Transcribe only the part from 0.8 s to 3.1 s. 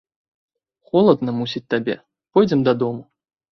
Холадна, мусіць, табе, пойдзем дадому.